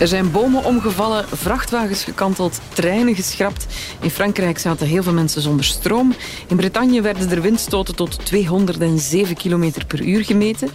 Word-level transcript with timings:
Er 0.00 0.08
zijn 0.08 0.30
bomen 0.30 0.64
omgevallen, 0.64 1.24
vrachtwagens 1.28 2.04
gekanteld, 2.04 2.60
treinen 2.72 3.14
geschrapt. 3.14 3.66
In 4.00 4.10
Frankrijk 4.10 4.58
zaten 4.58 4.86
heel 4.86 5.02
veel 5.02 5.12
mensen 5.12 5.42
zonder 5.42 5.64
stroom. 5.64 6.14
In 6.46 6.56
Bretagne 6.56 7.00
werden 7.00 7.30
er 7.30 7.40
windstoten 7.42 7.96
tot 7.96 8.24
207 8.24 9.36
km 9.36 9.72
per 9.86 10.02
uur 10.02 10.24
gemeten. 10.24 10.68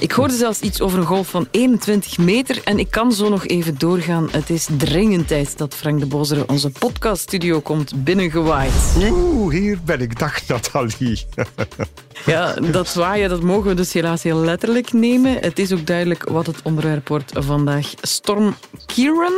Ik 0.00 0.12
hoorde 0.12 0.34
zelfs 0.34 0.60
iets 0.60 0.80
over 0.80 0.98
een 0.98 1.06
golf 1.06 1.28
van 1.28 1.48
21 1.50 2.18
meter. 2.18 2.60
En 2.64 2.78
ik 2.78 2.90
kan 2.90 3.12
zo 3.12 3.28
nog 3.28 3.46
even 3.46 3.78
doorgaan. 3.78 4.28
Het 4.30 4.50
is 4.50 4.68
dringend 4.76 5.28
tijd 5.28 5.58
dat 5.58 5.74
Frank 5.74 6.00
de 6.00 6.06
Bozere 6.06 6.46
onze 6.46 6.70
podcaststudio 6.70 7.60
komt 7.60 8.04
binnengewaaid. 8.04 8.72
Oeh, 9.10 9.54
hier 9.54 9.78
ben 9.84 10.00
ik. 10.00 10.18
Dag 10.18 10.46
Nathalie. 10.46 11.26
Ja, 12.26 12.54
dat 12.54 12.88
zwaaien 12.88 13.28
dat 13.28 13.42
mogen 13.42 13.68
we 13.68 13.74
dus 13.74 13.92
helaas 13.92 14.22
heel 14.22 14.38
letterlijk 14.38 14.92
nemen. 14.92 15.36
Het 15.40 15.58
is 15.58 15.72
ook 15.72 15.86
duidelijk 15.86 16.28
wat 16.28 16.46
het 16.46 16.60
onderwerp 16.62 17.08
wordt 17.08 17.32
vandaag. 17.34 17.92
Storm 18.00 18.54
Kieran? 18.86 19.32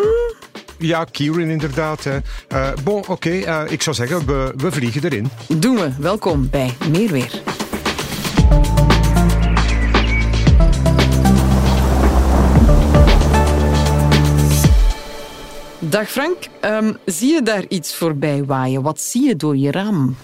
Ja, 0.78 1.04
Kieran 1.04 1.48
inderdaad. 1.48 2.04
Hè. 2.04 2.16
Uh, 2.52 2.68
bon, 2.84 2.98
oké. 2.98 3.10
Okay, 3.10 3.38
uh, 3.38 3.72
ik 3.72 3.82
zou 3.82 3.96
zeggen, 3.96 4.26
we, 4.26 4.52
we 4.56 4.72
vliegen 4.72 5.04
erin. 5.04 5.30
Doen 5.56 5.74
we. 5.74 5.90
Welkom 5.98 6.50
bij 6.50 6.74
Meer 6.90 7.10
Weer. 7.10 7.42
Dag 15.78 16.10
Frank, 16.10 16.36
um, 16.60 16.96
zie 17.04 17.32
je 17.34 17.42
daar 17.42 17.64
iets 17.68 17.94
voorbij 17.94 18.44
waaien? 18.44 18.82
Wat 18.82 19.00
zie 19.00 19.26
je 19.26 19.36
door 19.36 19.56
je 19.56 19.70
raam? 19.70 20.16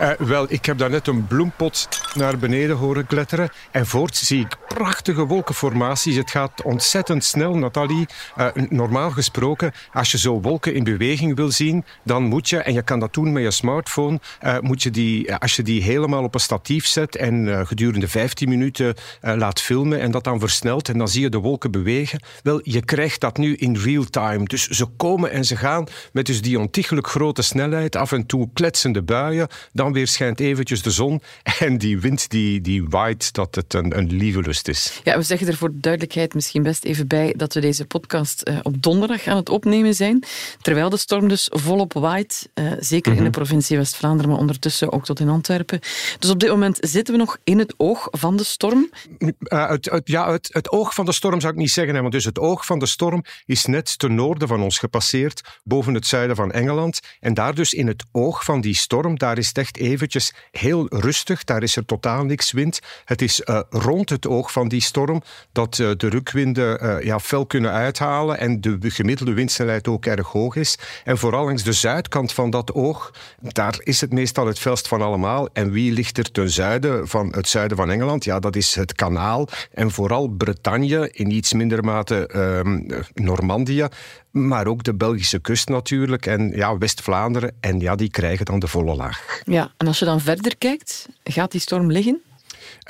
Uh, 0.00 0.10
wel, 0.18 0.46
ik 0.48 0.64
heb 0.64 0.78
daar 0.78 0.90
net 0.90 1.06
een 1.06 1.26
bloempot 1.26 1.88
naar 2.14 2.38
beneden 2.38 2.76
horen 2.76 3.06
kletteren. 3.06 3.50
En 3.70 3.86
voorts 3.86 4.26
zie 4.26 4.40
ik 4.40 4.56
prachtige 4.68 5.26
wolkenformaties. 5.26 6.16
Het 6.16 6.30
gaat 6.30 6.62
ontzettend 6.62 7.24
snel, 7.24 7.56
Nathalie. 7.56 8.06
Uh, 8.38 8.46
normaal 8.68 9.10
gesproken, 9.10 9.72
als 9.92 10.10
je 10.10 10.18
zo 10.18 10.40
wolken 10.40 10.74
in 10.74 10.84
beweging 10.84 11.36
wil 11.36 11.50
zien, 11.50 11.84
dan 12.04 12.22
moet 12.22 12.48
je, 12.48 12.58
en 12.58 12.72
je 12.72 12.82
kan 12.82 13.00
dat 13.00 13.14
doen 13.14 13.32
met 13.32 13.42
je 13.42 13.50
smartphone, 13.50 14.20
uh, 14.42 14.58
moet 14.60 14.82
je 14.82 14.90
die, 14.90 15.34
als 15.34 15.56
je 15.56 15.62
die 15.62 15.82
helemaal 15.82 16.22
op 16.22 16.34
een 16.34 16.40
statief 16.40 16.86
zet 16.86 17.16
en 17.16 17.66
gedurende 17.66 18.08
15 18.08 18.48
minuten 18.48 18.94
laat 19.20 19.60
filmen 19.60 20.00
en 20.00 20.10
dat 20.10 20.24
dan 20.24 20.40
versnelt 20.40 20.88
en 20.88 20.98
dan 20.98 21.08
zie 21.08 21.22
je 21.22 21.28
de 21.28 21.38
wolken 21.38 21.70
bewegen. 21.70 22.20
Wel, 22.42 22.60
je 22.62 22.84
krijgt 22.84 23.20
dat 23.20 23.36
nu 23.36 23.54
in 23.54 23.76
real 23.76 24.04
time. 24.04 24.44
Dus 24.44 24.68
ze 24.68 24.84
komen 24.84 25.30
en 25.30 25.44
ze 25.44 25.56
gaan 25.56 25.86
met 26.12 26.26
dus 26.26 26.42
die 26.42 26.58
ontiegelijk 26.58 27.06
grote 27.06 27.42
snelheid, 27.42 27.96
af 27.96 28.12
en 28.12 28.26
toe 28.26 28.48
kletsende 28.52 29.02
buien. 29.02 29.48
Dan 29.72 29.85
dan 29.86 29.94
weer 29.94 30.08
schijnt 30.08 30.40
eventjes 30.40 30.82
de 30.82 30.90
zon 30.90 31.22
en 31.58 31.78
die 31.78 32.00
wind 32.00 32.30
die, 32.30 32.60
die 32.60 32.84
waait 32.88 33.32
dat 33.32 33.54
het 33.54 33.74
een, 33.74 33.98
een 33.98 34.12
lieve 34.12 34.40
lust 34.40 34.68
is. 34.68 35.00
Ja, 35.04 35.16
we 35.16 35.22
zeggen 35.22 35.46
er 35.46 35.56
voor 35.56 35.70
de 35.70 35.80
duidelijkheid 35.80 36.34
misschien 36.34 36.62
best 36.62 36.84
even 36.84 37.06
bij 37.06 37.34
dat 37.36 37.54
we 37.54 37.60
deze 37.60 37.84
podcast 37.84 38.48
uh, 38.48 38.58
op 38.62 38.82
donderdag 38.82 39.26
aan 39.26 39.36
het 39.36 39.48
opnemen 39.48 39.94
zijn, 39.94 40.24
terwijl 40.60 40.88
de 40.88 40.96
storm 40.96 41.28
dus 41.28 41.48
volop 41.52 41.92
waait, 41.92 42.48
uh, 42.54 42.72
zeker 42.78 43.10
in 43.10 43.16
de 43.16 43.22
mhm. 43.22 43.32
provincie 43.32 43.76
West-Vlaanderen, 43.76 44.30
maar 44.30 44.40
ondertussen 44.40 44.92
ook 44.92 45.04
tot 45.04 45.20
in 45.20 45.28
Antwerpen. 45.28 45.80
Dus 46.18 46.30
op 46.30 46.40
dit 46.40 46.50
moment 46.50 46.78
zitten 46.80 47.14
we 47.14 47.20
nog 47.20 47.38
in 47.44 47.58
het 47.58 47.74
oog 47.76 48.08
van 48.10 48.36
de 48.36 48.44
storm. 48.44 48.90
Uh, 49.18 49.68
het, 49.68 49.90
het, 49.90 50.08
ja, 50.08 50.32
het, 50.32 50.48
het, 50.52 50.70
oog 50.70 50.94
van 50.94 51.04
de 51.04 51.12
storm 51.12 51.40
zou 51.40 51.52
ik 51.52 51.58
niet 51.58 51.70
zeggen, 51.70 51.94
hè, 51.94 52.00
want 52.00 52.12
dus 52.12 52.24
het 52.24 52.38
oog 52.38 52.66
van 52.66 52.78
de 52.78 52.86
storm 52.86 53.24
is 53.44 53.64
net 53.64 53.98
ten 53.98 54.14
noorden 54.14 54.48
van 54.48 54.62
ons 54.62 54.78
gepasseerd, 54.78 55.40
boven 55.64 55.94
het 55.94 56.06
zuiden 56.06 56.36
van 56.36 56.52
Engeland. 56.52 57.00
En 57.20 57.34
daar 57.34 57.54
dus 57.54 57.72
in 57.72 57.86
het 57.86 58.04
oog 58.12 58.44
van 58.44 58.60
die 58.60 58.76
storm, 58.76 59.18
daar 59.18 59.38
is 59.38 59.48
het 59.48 59.58
echt 59.58 59.75
eventjes 59.76 60.34
heel 60.50 60.86
rustig. 60.88 61.44
Daar 61.44 61.62
is 61.62 61.76
er 61.76 61.84
totaal 61.84 62.24
niks 62.24 62.52
wind. 62.52 62.80
Het 63.04 63.22
is 63.22 63.40
uh, 63.44 63.60
rond 63.70 64.10
het 64.10 64.26
oog 64.26 64.52
van 64.52 64.68
die 64.68 64.80
storm 64.80 65.22
dat 65.52 65.78
uh, 65.78 65.90
de 65.96 66.08
rukwinden 66.08 66.84
uh, 66.84 67.02
ja, 67.02 67.20
fel 67.20 67.46
kunnen 67.46 67.70
uithalen 67.70 68.38
en 68.38 68.60
de 68.60 68.78
gemiddelde 68.80 69.32
windsnelheid 69.32 69.88
ook 69.88 70.06
erg 70.06 70.26
hoog 70.26 70.56
is. 70.56 70.78
En 71.04 71.18
vooral 71.18 71.44
langs 71.44 71.62
de 71.62 71.72
zuidkant 71.72 72.32
van 72.32 72.50
dat 72.50 72.72
oog, 72.72 73.12
daar 73.40 73.76
is 73.78 74.00
het 74.00 74.12
meestal 74.12 74.46
het 74.46 74.58
felst 74.58 74.88
van 74.88 75.02
allemaal. 75.02 75.48
En 75.52 75.70
wie 75.70 75.92
ligt 75.92 76.18
er 76.18 76.32
ten 76.32 76.50
zuiden 76.50 77.08
van 77.08 77.32
het 77.34 77.48
zuiden 77.48 77.76
van 77.76 77.90
Engeland? 77.90 78.24
Ja, 78.24 78.38
dat 78.38 78.56
is 78.56 78.74
het 78.74 78.94
kanaal 78.94 79.48
en 79.72 79.90
vooral 79.90 80.28
Bretagne, 80.28 81.10
in 81.12 81.30
iets 81.30 81.52
minder 81.52 81.84
mate 81.84 82.26
ehm, 82.26 82.80
Normandië 83.14 83.88
maar 84.36 84.66
ook 84.66 84.82
de 84.82 84.94
Belgische 84.94 85.38
kust 85.38 85.68
natuurlijk 85.68 86.26
en 86.26 86.52
ja, 86.54 86.78
West-Vlaanderen. 86.78 87.54
En 87.60 87.80
ja, 87.80 87.94
die 87.94 88.10
krijgen 88.10 88.44
dan 88.44 88.58
de 88.58 88.68
volle 88.68 88.94
laag. 88.94 89.40
Ja, 89.44 89.72
en 89.76 89.86
als 89.86 89.98
je 89.98 90.04
dan 90.04 90.20
verder 90.20 90.56
kijkt, 90.56 91.08
gaat 91.24 91.50
die 91.50 91.60
storm 91.60 91.90
liggen? 91.90 92.20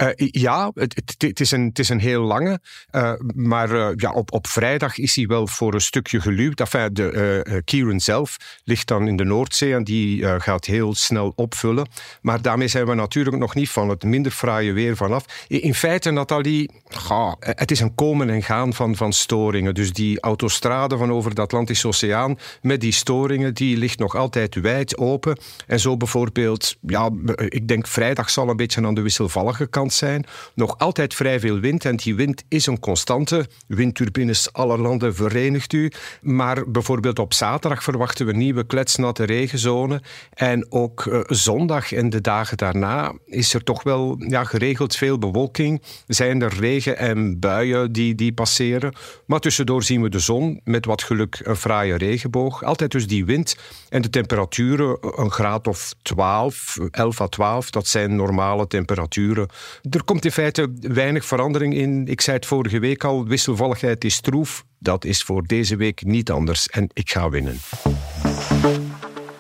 Uh, 0.01 0.09
ja, 0.17 0.71
het, 0.75 1.41
is 1.41 1.51
een, 1.51 1.65
het 1.65 1.79
is 1.79 1.89
een 1.89 2.01
heel 2.01 2.23
lange. 2.23 2.61
Uh, 2.93 3.13
maar 3.35 3.71
uh, 3.71 3.89
ja, 3.97 4.13
op, 4.13 4.33
op 4.33 4.47
vrijdag 4.47 4.99
is 4.99 5.17
hij 5.17 5.27
wel 5.27 5.47
voor 5.47 5.75
een 5.75 5.81
stukje 5.81 6.21
geluwd. 6.21 6.55
De, 6.57 7.63
Kieran 7.65 8.01
zelf 8.01 8.37
ligt 8.65 8.89
dan 8.89 9.09
in 9.09 9.17
de 9.17 9.25
Noordzee 9.25 9.75
en 9.75 9.85
die 9.85 10.41
gaat 10.41 10.65
heel 10.65 10.95
snel 10.95 11.33
opvullen. 11.37 11.89
Maar 12.23 12.43
daarmee 12.43 12.69
zijn 12.69 12.87
we 12.87 12.95
natuurlijk 12.95 13.37
nog 13.37 13.55
niet 13.55 13.71
van 13.71 13.89
het 13.89 14.05
minder 14.05 14.33
fraaie 14.33 14.73
weer 14.73 14.97
vanaf. 14.97 15.25
In 15.49 15.75
feite, 15.75 16.11
Nathalie, 16.11 16.71
ga, 16.89 17.37
het 17.41 17.71
is 17.71 17.81
een 17.81 17.95
komen 17.95 18.31
en 18.31 18.43
gaan 18.43 18.75
van, 18.75 18.97
van 18.97 19.13
storingen. 19.13 19.75
Dus 19.75 19.93
die 19.93 20.21
autostrade 20.21 20.97
van 20.97 21.13
over 21.13 21.35
de 21.35 21.41
Atlantische 21.41 21.89
Oceaan 21.89 22.39
met 22.63 22.81
die 22.81 22.93
storingen, 22.93 23.55
die 23.55 23.77
ligt 23.77 23.99
nog 23.99 24.17
altijd 24.17 24.55
wijd 24.55 24.99
open. 24.99 25.39
En 25.67 25.81
zo 25.81 25.97
bijvoorbeeld, 25.97 26.77
ja, 26.81 27.11
ik 27.49 27.69
denk 27.69 27.87
vrijdag 27.87 28.31
zal 28.31 28.49
een 28.49 28.57
beetje 28.57 28.87
aan 28.87 28.95
de 28.95 29.01
wisselvallige 29.01 29.66
kant 29.67 29.93
zijn. 29.93 30.25
Nog 30.55 30.79
altijd 30.79 31.15
vrij 31.15 31.41
veel 31.41 31.59
wind 31.59 31.85
en 31.85 31.97
die 31.97 32.15
wind 32.15 32.45
is 32.49 32.67
een 32.67 32.79
constante. 32.79 33.47
Windturbines 33.67 34.53
aller 34.53 34.81
landen 34.81 35.15
verenigt 35.15 35.73
u. 35.73 35.91
Maar 36.21 36.71
bijvoorbeeld 36.71 37.19
op 37.19 37.35
zaterdag 37.35 37.83
verwachten 37.83 38.27
we 38.27 38.33
nieuwe 38.33 38.67
kletsnatte 38.67 39.25
regenzone. 39.25 40.03
En 40.33 40.67
ook 40.73 41.05
uh, 41.05 41.21
zondag 41.27 41.93
en 41.93 42.11
de 42.11 42.21
dagen 42.21 42.57
daarna 42.57 43.13
is 43.25 43.55
er 43.55 43.63
toch 43.63 43.83
wel 43.83 44.17
ja, 44.19 44.45
geregeld 44.45 44.97
veel 44.97 45.19
bewolking. 45.19 45.83
Zijn 46.07 46.43
er 46.43 46.55
regen 46.59 46.99
en 46.99 47.39
buien 47.39 47.93
die, 47.93 48.15
die 48.15 48.33
passeren. 48.33 48.95
Maar 49.27 49.41
tussendoor 49.41 49.83
zien 49.83 50.03
we 50.03 50.09
de 50.09 50.19
zon 50.19 50.61
met 50.65 50.85
wat 50.85 51.03
geluk 51.03 51.41
een 51.43 51.57
fraaie 51.57 51.97
regenboog. 51.97 52.65
Altijd 52.65 52.91
dus 52.91 53.07
die 53.07 53.25
wind 53.25 53.57
en 53.89 54.03
de 54.03 54.11
temperaturen 54.11 54.99
een 55.01 55.31
graad 55.31 55.67
of 55.67 55.95
12, 56.03 56.77
11 56.91 57.21
à 57.21 57.27
12. 57.27 57.71
Dat 57.71 57.87
zijn 57.87 58.17
normale 58.17 58.67
temperaturen 58.67 59.49
er 59.91 60.05
komt 60.05 60.25
in 60.25 60.33
feite 60.33 60.73
weinig 60.81 61.25
verandering 61.25 61.75
in. 61.75 62.07
Ik 62.07 62.21
zei 62.21 62.37
het 62.37 62.47
vorige 62.47 62.79
week 62.79 63.05
al, 63.05 63.27
wisselvalligheid 63.27 64.05
is 64.05 64.21
troef. 64.21 64.65
Dat 64.79 65.05
is 65.05 65.23
voor 65.23 65.47
deze 65.47 65.77
week 65.77 66.05
niet 66.05 66.31
anders 66.31 66.69
en 66.69 66.89
ik 66.93 67.11
ga 67.11 67.31
winnen. 67.31 67.59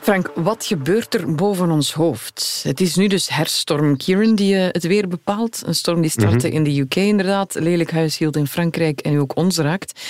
Frank, 0.06 0.30
wat 0.34 0.66
gebeurt 0.66 1.14
er 1.14 1.34
boven 1.34 1.70
ons 1.70 1.92
hoofd? 1.92 2.60
Het 2.62 2.80
is 2.80 2.94
nu 2.94 3.06
dus 3.06 3.28
herstorm 3.28 3.96
Kieran 3.96 4.34
die 4.34 4.56
eh, 4.56 4.68
het 4.70 4.86
weer 4.86 5.08
bepaalt. 5.08 5.62
Een 5.66 5.74
storm 5.74 6.00
die 6.00 6.10
startte 6.10 6.46
mhm. 6.46 6.56
in 6.56 6.64
de 6.64 6.80
UK 6.80 6.94
inderdaad, 6.94 7.54
lelijk 7.54 7.90
huis 7.90 8.18
hield 8.18 8.36
in 8.36 8.46
Frankrijk 8.46 9.00
en 9.00 9.12
nu 9.12 9.20
ook 9.20 9.36
ons 9.36 9.58
raakt. 9.58 10.00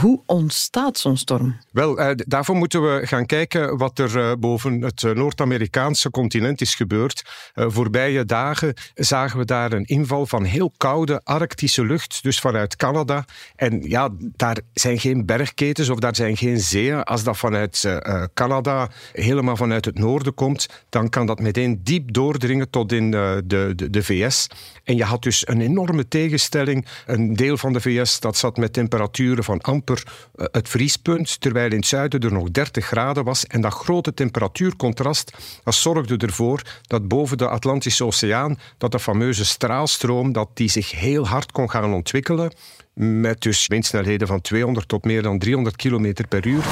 Hoe 0.00 0.20
ontstaat 0.26 0.98
zo'n 0.98 1.16
storm? 1.16 1.56
Wel, 1.70 2.00
uh, 2.00 2.10
daarvoor 2.14 2.56
moeten 2.56 2.82
we 2.82 3.06
gaan 3.06 3.26
kijken 3.26 3.76
wat 3.76 3.98
er 3.98 4.16
uh, 4.16 4.32
boven 4.38 4.82
het 4.82 5.02
Noord-Amerikaanse 5.02 6.10
continent 6.10 6.60
is 6.60 6.74
gebeurd. 6.74 7.22
voorbije 7.54 8.24
dagen 8.24 8.74
zagen 8.94 9.38
we 9.38 9.44
daar 9.44 9.72
een 9.72 9.84
inval 9.84 10.26
van 10.26 10.44
heel 10.44 10.72
koude 10.76 11.20
arctische 11.24 11.84
lucht, 11.84 12.22
dus 12.22 12.38
vanuit 12.38 12.76
Canada. 12.76 13.24
En 13.56 13.82
ja, 13.88 14.08
daar 14.18 14.58
zijn 14.72 14.98
geen 14.98 15.26
bergketens 15.26 15.88
of 15.88 15.98
daar 15.98 16.16
zijn 16.16 16.36
geen 16.36 16.60
zeeën. 16.60 17.02
Als 17.02 17.24
dat 17.24 17.36
vanuit 17.36 18.00
Canada 18.34 18.88
helemaal 19.12 19.42
maar 19.44 19.56
vanuit 19.56 19.84
het 19.84 19.98
noorden 19.98 20.34
komt, 20.34 20.68
dan 20.88 21.08
kan 21.08 21.26
dat 21.26 21.40
meteen 21.40 21.80
diep 21.82 22.12
doordringen 22.12 22.70
tot 22.70 22.92
in 22.92 23.14
eh, 23.14 23.36
de, 23.44 23.72
de, 23.76 23.90
de 23.90 24.02
VS. 24.02 24.46
En 24.84 24.96
je 24.96 25.04
had 25.04 25.22
dus 25.22 25.48
een 25.48 25.60
enorme 25.60 26.08
tegenstelling. 26.08 26.86
Een 27.06 27.34
deel 27.34 27.56
van 27.56 27.72
de 27.72 27.80
VS 27.80 28.20
dat 28.20 28.36
zat 28.36 28.56
met 28.56 28.72
temperaturen 28.72 29.44
van 29.44 29.60
amper 29.60 30.02
eh, 30.34 30.46
het 30.50 30.68
vriespunt, 30.68 31.40
terwijl 31.40 31.70
in 31.70 31.76
het 31.76 31.86
zuiden 31.86 32.20
er 32.20 32.32
nog 32.32 32.50
30 32.50 32.86
graden 32.86 33.24
was. 33.24 33.46
En 33.46 33.60
dat 33.60 33.72
grote 33.72 34.14
temperatuurcontrast 34.14 35.32
dat 35.64 35.74
zorgde 35.74 36.16
ervoor 36.16 36.62
dat 36.82 37.08
boven 37.08 37.38
de 37.38 37.48
Atlantische 37.48 38.04
Oceaan, 38.04 38.58
dat 38.78 38.92
de 38.92 39.00
fameuze 39.00 39.44
straalstroom, 39.44 40.32
dat 40.32 40.48
die 40.54 40.70
zich 40.70 40.90
heel 40.90 41.26
hard 41.26 41.52
kon 41.52 41.70
gaan 41.70 41.94
ontwikkelen 41.94 42.52
met 42.94 43.40
dus 43.40 43.66
windsnelheden 43.66 44.26
van 44.26 44.40
200 44.40 44.88
tot 44.88 45.04
meer 45.04 45.22
dan 45.22 45.38
300 45.38 45.76
km 45.76 46.14
per 46.28 46.46
uur. 46.46 46.64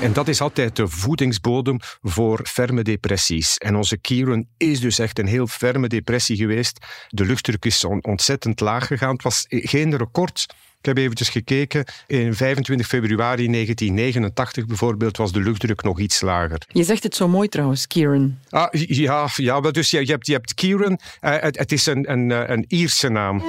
En 0.00 0.12
dat 0.12 0.28
is 0.28 0.40
altijd 0.40 0.76
de 0.76 0.88
voedingsbodem 0.88 1.78
voor 2.02 2.40
ferme 2.46 2.82
depressies. 2.82 3.56
En 3.56 3.76
onze 3.76 3.98
Kieran 3.98 4.46
is 4.56 4.80
dus 4.80 4.98
echt 4.98 5.18
een 5.18 5.26
heel 5.26 5.46
ferme 5.46 5.88
depressie 5.88 6.36
geweest. 6.36 6.86
De 7.08 7.24
luchtdruk 7.24 7.64
is 7.64 7.84
ontzettend 7.84 8.60
laag 8.60 8.86
gegaan. 8.86 9.12
Het 9.12 9.22
was 9.22 9.44
geen 9.48 9.96
record. 9.96 10.46
Ik 10.80 10.86
heb 10.86 10.96
eventjes 10.96 11.28
gekeken. 11.28 11.84
In 12.06 12.34
25 12.34 12.86
februari 12.86 13.46
1989 13.50 14.66
bijvoorbeeld 14.66 15.16
was 15.16 15.32
de 15.32 15.40
luchtdruk 15.40 15.82
nog 15.82 16.00
iets 16.00 16.20
lager. 16.20 16.62
Je 16.72 16.84
zegt 16.84 17.02
het 17.02 17.14
zo 17.14 17.28
mooi 17.28 17.48
trouwens, 17.48 17.86
Kieran. 17.86 18.38
Ah, 18.48 18.68
ja, 18.72 19.28
ja 19.36 19.60
dus 19.60 19.90
je, 19.90 20.04
hebt, 20.04 20.26
je 20.26 20.32
hebt 20.32 20.54
Kieran. 20.54 20.98
Uh, 21.20 21.36
het, 21.40 21.58
het, 21.58 21.72
is 21.72 21.86
een, 21.86 22.12
een, 22.12 22.52
een 22.52 22.64
Ierse 22.68 23.08
naam. 23.08 23.42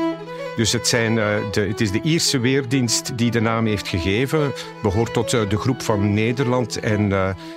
Dus 0.55 0.71
het, 0.71 0.87
zijn, 0.87 1.15
de, 1.15 1.65
het 1.67 1.81
is 1.81 1.91
de 1.91 2.01
Ierse 2.01 2.39
Weerdienst 2.39 3.17
die 3.17 3.31
de 3.31 3.41
naam 3.41 3.65
heeft 3.65 3.87
gegeven. 3.87 4.53
Behoort 4.81 5.13
tot 5.13 5.29
de 5.29 5.57
groep 5.57 5.81
van 5.81 6.13
Nederland 6.13 6.79
en 6.79 7.11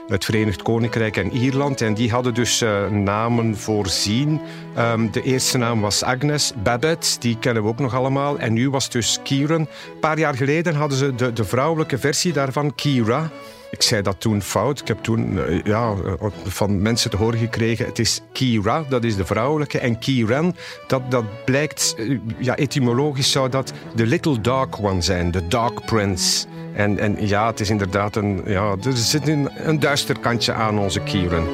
het 0.09 0.25
Verenigd 0.25 0.63
Koninkrijk 0.63 1.17
en 1.17 1.33
Ierland. 1.33 1.81
En 1.81 1.95
die 1.95 2.11
hadden 2.11 2.35
dus 2.35 2.65
namen 2.91 3.57
voorzien. 3.57 4.41
Ehm, 4.75 5.11
de 5.11 5.23
eerste 5.23 5.59
naam 5.59 5.81
was 5.81 6.03
Agnes. 6.03 6.53
Babette, 6.63 7.19
die 7.19 7.39
kennen 7.39 7.63
we 7.63 7.69
ook 7.69 7.79
nog 7.79 7.95
allemaal. 7.95 8.39
En 8.39 8.53
nu 8.53 8.71
was 8.71 8.91
dus 8.91 9.19
Kieran. 9.23 9.61
Een 9.61 9.99
paar 10.01 10.19
jaar 10.19 10.35
geleden 10.35 10.75
hadden 10.75 10.99
ze 10.99 11.15
de, 11.15 11.33
de 11.33 11.45
vrouwelijke 11.45 11.99
versie 11.99 12.33
daarvan, 12.33 12.75
Kira. 12.75 13.31
Ik 13.73 13.83
zei 13.83 14.03
dat 14.03 14.21
toen 14.21 14.43
fout. 14.43 14.81
Ik 14.81 14.89
heb 14.89 14.99
toen 15.03 15.39
eh, 15.39 15.63
ja, 15.65 15.95
eh, 16.21 16.27
van 16.45 16.83
mensen 16.83 17.11
te 17.11 17.17
horen 17.17 17.39
gekregen: 17.39 17.87
het 17.87 17.99
is 17.99 18.21
Kira, 18.33 18.85
dat 18.89 19.05
is 19.05 19.17
de 19.17 19.25
vrouwelijke. 19.25 19.79
En 19.79 19.99
Kiran, 19.99 20.57
dat, 20.87 21.11
dat 21.11 21.45
blijkt, 21.45 21.95
eh, 21.99 22.19
ja, 22.39 22.57
etymologisch 22.57 23.31
zou 23.31 23.49
dat 23.49 23.73
de 23.95 24.07
Little 24.07 24.41
Dark 24.41 24.79
One 24.79 25.03
zijn, 25.03 25.31
de 25.31 25.49
Dark 25.49 25.85
Prince. 25.85 26.47
En, 26.75 26.99
en 26.99 27.27
ja, 27.27 27.47
het 27.47 27.61
is 27.61 27.71
inderdaad 27.71 28.17
een. 28.17 28.43
Ja, 28.47 28.77
er 28.85 28.97
zit 28.97 29.29
een, 29.29 29.49
een 29.69 29.81
duister 29.81 30.19
kantje 30.19 30.53
aan 30.53 30.79
onze 30.79 31.01
Kiran. 31.01 31.49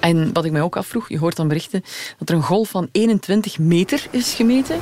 En 0.00 0.32
wat 0.32 0.44
ik 0.44 0.52
mij 0.52 0.62
ook 0.62 0.76
afvroeg, 0.76 1.08
je 1.08 1.18
hoort 1.18 1.36
dan 1.36 1.48
berichten 1.48 1.82
dat 2.18 2.28
er 2.28 2.34
een 2.34 2.42
golf 2.42 2.68
van 2.68 2.88
21 2.92 3.58
meter 3.58 4.06
is 4.10 4.34
gemeten. 4.34 4.78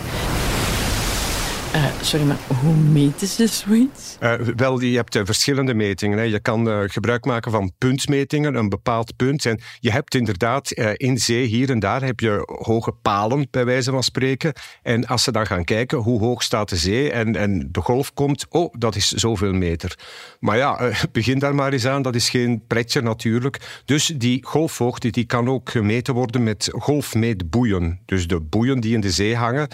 Uh, 1.77 1.85
sorry, 2.01 2.27
maar 2.27 2.39
hoe 2.63 2.75
meten 2.75 3.27
ze 3.27 3.47
zoiets? 3.47 4.17
Uh, 4.21 4.35
wel, 4.57 4.81
je 4.81 4.97
hebt 4.97 5.15
uh, 5.15 5.23
verschillende 5.25 5.75
metingen. 5.75 6.19
Hè. 6.19 6.25
Je 6.25 6.41
kan 6.41 6.91
gebruik 6.91 7.25
maken 7.25 7.51
van 7.51 7.73
puntmetingen, 7.79 8.55
een 8.55 8.69
bepaald 8.69 9.17
punt. 9.17 9.47
En 9.47 9.61
je 9.81 9.91
hebt 9.91 10.15
inderdaad 10.15 10.71
in 10.97 11.19
zee 11.19 11.45
hier 11.45 11.71
en 11.71 11.79
daar 11.79 12.03
heb 12.03 12.21
je 12.21 12.43
hoge 12.63 12.93
palen, 12.93 13.49
bij 13.51 13.65
wijze 13.65 13.91
van 13.91 14.03
spreken. 14.03 14.53
En 14.83 15.07
als 15.07 15.23
ze 15.23 15.33
dan 15.33 15.47
gaan 15.47 15.65
kijken 15.65 15.99
hoe 15.99 16.21
hoog 16.21 16.43
staat 16.43 16.69
de 16.69 16.77
zee 16.77 17.13
en, 17.13 17.37
en 17.37 17.69
de 17.73 17.81
golf 17.81 18.15
komt, 18.15 18.47
oh, 18.49 18.75
dat 18.79 18.97
is 18.97 19.09
zoveel 19.09 19.53
meter. 19.53 19.99
Maar 20.41 20.57
ja, 20.57 20.91
begin 21.13 21.39
daar 21.39 21.55
maar 21.55 21.73
eens 21.73 21.87
aan. 21.87 22.03
Dat 22.03 22.15
is 22.15 22.31
geen 22.31 22.63
pretje 22.67 23.01
natuurlijk. 23.01 23.83
Dus 23.85 24.07
die 24.07 24.45
golfhoogte 24.45 25.11
die 25.11 25.25
kan 25.25 25.49
ook 25.49 25.71
gemeten 25.71 26.15
worden 26.15 26.43
met 26.43 26.69
golfmeetboeien. 26.73 28.01
Dus 28.05 28.27
de 28.27 28.41
boeien 28.41 28.81
die 28.81 28.95
in 28.95 29.01
de 29.01 29.11
zee 29.11 29.37
hangen, 29.37 29.69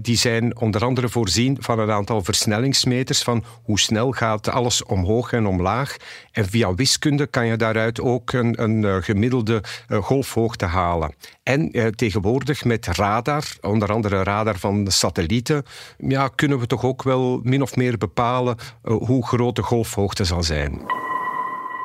die 0.00 0.16
zijn 0.16 0.56
onder 0.56 0.84
andere 0.84 1.08
voorzien 1.08 1.40
van 1.60 1.78
een 1.78 1.90
aantal 1.90 2.24
versnellingsmeters 2.24 3.22
van 3.22 3.44
hoe 3.62 3.80
snel 3.80 4.10
gaat 4.10 4.48
alles 4.48 4.84
omhoog 4.84 5.32
en 5.32 5.46
omlaag. 5.46 5.96
En 6.32 6.48
via 6.48 6.74
wiskunde 6.74 7.26
kan 7.26 7.46
je 7.46 7.56
daaruit 7.56 8.00
ook 8.00 8.32
een, 8.32 8.62
een 8.62 8.84
eh, 8.84 8.96
gemiddelde 9.00 9.62
uh, 9.88 10.02
golfhoogte 10.02 10.64
halen. 10.64 11.14
En 11.42 11.70
eh, 11.70 11.86
tegenwoordig 11.86 12.64
met 12.64 12.86
radar, 12.86 13.44
onder 13.60 13.92
andere 13.92 14.22
radar 14.22 14.58
van 14.58 14.86
satellieten, 14.90 15.64
ja, 15.98 16.28
kunnen 16.28 16.58
we 16.58 16.66
toch 16.66 16.84
ook 16.84 17.02
wel 17.02 17.40
min 17.42 17.62
of 17.62 17.76
meer 17.76 17.98
bepalen 17.98 18.56
uh, 18.84 18.96
hoe 18.96 19.26
groot 19.26 19.56
de 19.56 19.62
golfhoogte 19.62 20.24
zal 20.24 20.42
zijn. 20.42 20.80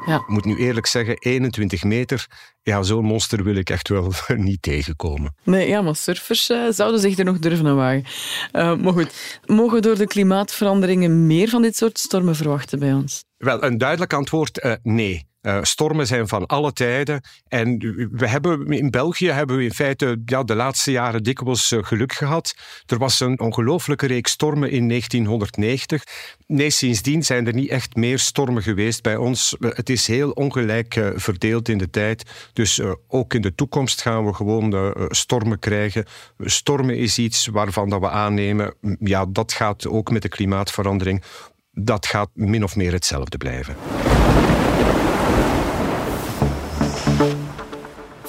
Ja. 0.07 0.15
Ik 0.15 0.27
moet 0.27 0.45
nu 0.45 0.57
eerlijk 0.57 0.85
zeggen, 0.85 1.17
21 1.19 1.83
meter, 1.83 2.27
ja, 2.61 2.83
zo'n 2.83 3.05
monster 3.05 3.43
wil 3.43 3.55
ik 3.55 3.69
echt 3.69 3.89
wel 3.89 4.11
niet 4.35 4.61
tegenkomen. 4.61 5.35
Nee, 5.43 5.67
ja, 5.67 5.81
maar 5.81 5.95
surfers 5.95 6.49
uh, 6.49 6.67
zouden 6.69 6.99
zich 6.99 7.17
er 7.17 7.25
nog 7.25 7.39
durven 7.39 7.67
aan 7.67 7.75
wagen. 7.75 8.03
Uh, 8.53 8.75
maar 8.75 8.93
goed, 8.93 9.39
mogen 9.45 9.73
we 9.73 9.81
door 9.81 9.97
de 9.97 10.07
klimaatveranderingen 10.07 11.27
meer 11.27 11.49
van 11.49 11.61
dit 11.61 11.75
soort 11.75 11.99
stormen 11.99 12.35
verwachten 12.35 12.79
bij 12.79 12.93
ons? 12.93 13.23
Wel, 13.37 13.63
een 13.63 13.77
duidelijk 13.77 14.13
antwoord, 14.13 14.63
uh, 14.63 14.73
nee. 14.83 15.25
Uh, 15.47 15.57
stormen 15.61 16.07
zijn 16.07 16.27
van 16.27 16.45
alle 16.45 16.73
tijden. 16.73 17.21
En 17.47 17.77
we 18.11 18.27
hebben, 18.27 18.67
in 18.67 18.89
België 18.89 19.29
hebben 19.29 19.57
we 19.57 19.63
in 19.63 19.73
feite 19.73 20.21
ja, 20.25 20.43
de 20.43 20.55
laatste 20.55 20.91
jaren 20.91 21.23
dikwijls 21.23 21.71
uh, 21.71 21.83
geluk 21.83 22.13
gehad. 22.13 22.55
Er 22.85 22.97
was 22.97 23.19
een 23.19 23.39
ongelooflijke 23.39 24.07
reeks 24.07 24.31
stormen 24.31 24.71
in 24.71 24.87
1990. 24.87 26.03
Nee, 26.47 26.69
sindsdien 26.69 27.23
zijn 27.23 27.47
er 27.47 27.53
niet 27.53 27.69
echt 27.69 27.95
meer 27.95 28.19
stormen 28.19 28.63
geweest 28.63 29.03
bij 29.03 29.15
ons. 29.15 29.55
Het 29.59 29.89
is 29.89 30.07
heel 30.07 30.31
ongelijk 30.31 31.11
verdeeld 31.15 31.69
in 31.69 31.77
de 31.77 31.89
tijd. 31.89 32.49
Dus 32.53 32.81
ook 33.07 33.33
in 33.33 33.41
de 33.41 33.55
toekomst 33.55 34.01
gaan 34.01 34.25
we 34.25 34.33
gewoon 34.33 34.95
stormen 35.09 35.59
krijgen. 35.59 36.05
Stormen 36.39 36.97
is 36.97 37.17
iets 37.17 37.47
waarvan 37.47 37.89
dat 37.89 37.99
we 37.99 38.09
aannemen, 38.09 38.73
ja, 38.99 39.25
dat 39.25 39.53
gaat 39.53 39.87
ook 39.87 40.11
met 40.11 40.21
de 40.21 40.29
klimaatverandering. 40.29 41.23
Dat 41.71 42.05
gaat 42.05 42.29
min 42.33 42.63
of 42.63 42.75
meer 42.75 42.91
hetzelfde 42.91 43.37
blijven. 43.37 43.75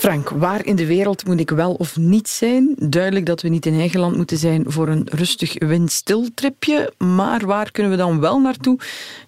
Frank, 0.09 0.29
waar 0.29 0.65
in 0.65 0.77
de 0.77 0.87
wereld 0.87 1.27
moet 1.27 1.41
ik 1.41 1.51
wel 1.51 1.75
of 1.75 1.97
niet 1.97 2.29
zijn? 2.29 2.75
Duidelijk 2.79 3.27
dat 3.27 3.43
we 3.43 3.49
niet 3.49 3.67
in 3.67 3.79
eigen 3.79 4.01
land 4.01 4.17
moeten 4.17 4.39
zijn 4.39 4.65
voor 4.67 4.89
een 4.89 5.09
rustig 5.11 5.59
windstiltripje. 5.59 6.93
Maar 6.99 7.47
waar 7.47 7.71
kunnen 7.71 7.93
we 7.93 7.99
dan 7.99 8.21
wel 8.21 8.41
naartoe? 8.41 8.79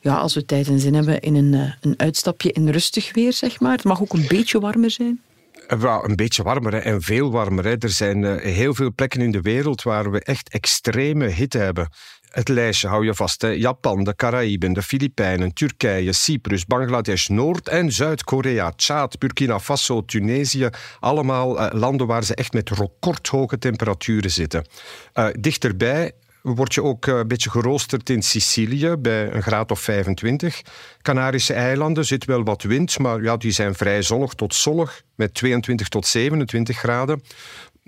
Ja, 0.01 0.17
als 0.17 0.35
we 0.35 0.45
tijd 0.45 0.69
en 0.69 0.79
zin 0.79 0.95
hebben 0.95 1.21
in 1.21 1.35
een, 1.35 1.55
eh, 1.55 1.73
een 1.81 1.95
uitstapje 1.97 2.53
in 2.53 2.69
rustig 2.69 3.15
weer, 3.15 3.33
zeg 3.33 3.61
maar. 3.61 3.73
Het 3.73 3.85
mag 3.85 4.03
ook 4.03 4.13
een 4.13 4.27
beetje 4.29 4.61
warmer 4.61 4.91
zijn. 4.91 5.21
Well, 5.69 6.01
een 6.03 6.17
beetje 6.17 6.43
warmer 6.43 6.75
en 6.75 7.03
veel 7.03 7.31
warmer. 7.31 7.67
Er 7.67 7.91
zijn 7.91 8.23
uh, 8.23 8.37
heel 8.37 8.75
veel 8.75 8.93
plekken 8.95 9.21
in 9.21 9.31
de 9.31 9.41
wereld 9.41 9.83
waar 9.83 10.11
we 10.11 10.21
echt 10.21 10.49
extreme 10.49 11.27
hitte 11.27 11.59
hebben 11.59 11.89
het 12.31 12.49
lijstje 12.49 12.89
hou 12.89 13.05
je 13.05 13.15
vast. 13.15 13.43
Hè. 13.43 13.49
Japan, 13.49 14.05
de 14.05 14.17
Caraïben, 14.17 14.73
de 14.73 14.83
Filipijnen, 14.83 15.55
Turkije, 15.55 16.13
Cyprus, 16.13 16.67
Bangladesh, 16.67 17.27
Noord- 17.27 17.69
en 17.69 17.93
Zuid-Korea, 17.93 18.73
Tjaad, 18.77 19.19
Burkina 19.19 19.61
Faso, 19.61 20.05
Tunesië. 20.05 20.69
Allemaal 21.01 21.61
uh, 21.61 21.81
landen 21.81 22.07
waar 22.07 22.25
ze 22.25 22.35
echt 22.35 22.53
met 22.53 22.71
recordhoge 22.71 23.59
temperaturen 23.59 24.31
zitten. 24.31 24.67
Uh, 25.15 25.27
dichterbij 25.41 26.13
word 26.43 26.75
je 26.75 26.83
ook 26.83 27.07
eh, 27.07 27.17
een 27.17 27.29
beetje 27.29 27.51
geroosterd 27.51 28.11
in 28.11 28.23
Sicilië 28.23 28.97
bij 28.97 29.33
een 29.33 29.43
graad 29.43 29.71
of 29.71 29.81
25. 29.81 30.63
Canarische 31.03 31.55
eilanden 31.55 32.05
zit 32.05 32.25
wel 32.25 32.45
wat 32.45 32.63
wind, 32.63 32.99
maar 32.99 33.23
ja, 33.23 33.37
die 33.37 33.51
zijn 33.51 33.75
vrij 33.75 34.03
zonnig 34.03 34.35
tot 34.35 34.55
zonnig 34.55 35.03
met 35.15 35.35
22 35.35 35.89
tot 35.89 36.07
27 36.07 36.79
graden. 36.79 37.23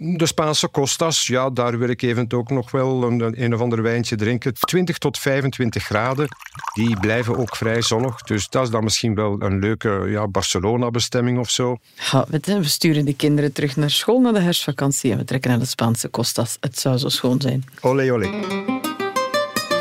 De 0.04 0.26
Spaanse 0.26 0.70
Costas, 0.70 1.26
ja, 1.26 1.50
daar 1.50 1.78
wil 1.78 1.88
ik 1.88 2.02
eventueel 2.02 2.42
ook 2.42 2.50
nog 2.50 2.70
wel 2.70 3.02
een, 3.02 3.42
een 3.42 3.54
of 3.54 3.60
ander 3.60 3.82
wijntje 3.82 4.16
drinken. 4.16 4.54
20 4.54 4.98
tot 4.98 5.18
25 5.18 5.84
graden, 5.84 6.28
die 6.74 7.00
blijven 7.00 7.38
ook 7.38 7.56
vrij 7.56 7.82
zonnig. 7.82 8.22
Dus 8.22 8.48
dat 8.48 8.62
is 8.62 8.70
dan 8.70 8.84
misschien 8.84 9.14
wel 9.14 9.42
een 9.42 9.58
leuke 9.58 10.04
ja, 10.08 10.28
Barcelona-bestemming 10.28 11.38
of 11.38 11.50
zo. 11.50 11.76
Ja, 12.12 12.26
we 12.30 12.64
sturen 12.64 13.04
de 13.04 13.14
kinderen 13.14 13.52
terug 13.52 13.76
naar 13.76 13.90
school 13.90 14.20
na 14.20 14.32
de 14.32 14.40
herfstvakantie 14.40 15.12
en 15.12 15.18
we 15.18 15.24
trekken 15.24 15.50
naar 15.50 15.58
de 15.58 15.66
Spaanse 15.66 16.10
Costas. 16.10 16.56
Het 16.60 16.78
zou 16.78 16.98
zo 16.98 17.08
schoon 17.08 17.40
zijn. 17.40 17.64
Olé, 17.80 18.12
olé. 18.12 18.71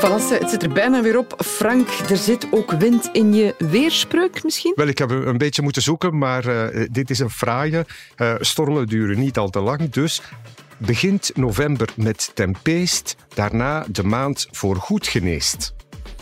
Voilà, 0.02 0.40
het 0.40 0.50
zit 0.50 0.64
er 0.64 0.74
bijna 0.74 1.02
weer 1.02 1.18
op. 1.18 1.36
Frank, 1.46 1.90
er 2.10 2.18
zit 2.18 2.48
ook 2.52 2.72
wind 2.72 3.10
in 3.12 3.34
je 3.34 3.56
weerspreuk 3.58 4.44
misschien? 4.44 4.74
Wel, 4.76 4.88
ik 4.88 4.98
heb 4.98 5.10
een 5.10 5.38
beetje 5.38 5.62
moeten 5.62 5.82
zoeken, 5.82 6.18
maar 6.18 6.46
uh, 6.48 6.86
dit 6.92 7.10
is 7.10 7.20
een 7.20 7.30
fraaie. 7.30 7.86
Uh, 8.18 8.36
stormen 8.40 8.88
duren 8.88 9.20
niet 9.20 9.38
al 9.38 9.50
te 9.50 9.60
lang, 9.60 9.90
dus 9.90 10.22
begint 10.78 11.32
november 11.36 11.90
met 11.96 12.32
tempeest, 12.34 13.16
daarna 13.34 13.86
de 13.92 14.04
maand 14.04 14.48
voor 14.52 14.76
goed 14.76 15.08
geneest. 15.08 15.74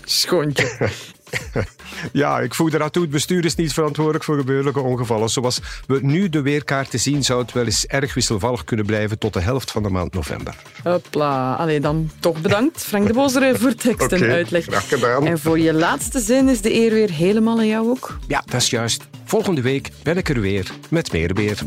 Schoontje. 0.03 0.89
ja, 2.11 2.39
ik 2.39 2.53
voeg 2.53 2.73
eraan 2.73 2.89
toe. 2.89 3.01
Het 3.01 3.11
bestuur 3.11 3.45
is 3.45 3.55
niet 3.55 3.73
verantwoordelijk 3.73 4.23
voor 4.23 4.37
gebeurlijke 4.37 4.79
ongevallen. 4.79 5.29
Zoals 5.29 5.59
we 5.87 5.99
nu 6.01 6.29
de 6.29 6.41
weerkaarten 6.41 6.99
zien, 6.99 7.23
zou 7.23 7.41
het 7.41 7.51
wel 7.51 7.65
eens 7.65 7.85
erg 7.85 8.13
wisselvallig 8.13 8.63
kunnen 8.63 8.85
blijven 8.85 9.17
tot 9.17 9.33
de 9.33 9.41
helft 9.41 9.71
van 9.71 9.83
de 9.83 9.89
maand 9.89 10.13
november. 10.13 10.55
Hopla. 10.83 11.53
Allee, 11.53 11.79
dan 11.79 12.11
toch 12.19 12.41
bedankt, 12.41 12.83
Frank 12.83 13.07
de 13.07 13.13
Bozere, 13.13 13.57
voor 13.57 13.75
tekst 13.75 14.11
en 14.11 14.23
uitleg. 14.23 14.63
Graag 14.63 14.87
gedaan. 14.87 15.27
En 15.27 15.39
voor 15.39 15.59
je 15.59 15.73
laatste 15.73 16.19
zin 16.19 16.49
is 16.49 16.61
de 16.61 16.73
eer 16.73 16.93
weer 16.93 17.11
helemaal 17.11 17.57
aan 17.57 17.67
jou 17.67 17.89
ook? 17.89 18.17
Ja, 18.27 18.43
dat 18.45 18.61
is 18.61 18.69
juist. 18.69 19.07
Volgende 19.25 19.61
week 19.61 19.89
ben 20.03 20.17
ik 20.17 20.29
er 20.29 20.41
weer 20.41 20.71
met 20.89 21.11
meer 21.11 21.33
weer. 21.33 21.59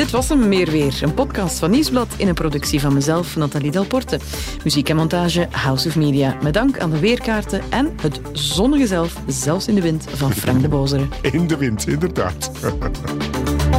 Dit 0.00 0.10
was 0.10 0.30
een 0.30 0.48
Meer 0.48 0.70
Weer, 0.70 0.98
een 1.02 1.14
podcast 1.14 1.58
van 1.58 1.70
Nieuwsblad 1.70 2.14
in 2.16 2.28
een 2.28 2.34
productie 2.34 2.80
van 2.80 2.92
mezelf, 2.92 3.36
Nathalie 3.36 3.70
Delporte. 3.70 4.18
Muziek 4.64 4.88
en 4.88 4.96
montage 4.96 5.48
House 5.50 5.88
of 5.88 5.96
Media. 5.96 6.36
Met 6.42 6.54
dank 6.54 6.78
aan 6.78 6.90
de 6.90 6.98
weerkaarten 6.98 7.62
en 7.70 7.94
het 8.00 8.20
zonnige 8.32 8.86
zelf, 8.86 9.16
zelfs 9.26 9.68
in 9.68 9.74
de 9.74 9.80
wind, 9.80 10.06
van 10.14 10.32
Frank 10.32 10.60
de 10.62 10.68
Bozere. 10.68 11.08
In 11.32 11.46
de 11.46 11.56
wind, 11.56 11.86
inderdaad. 11.86 12.50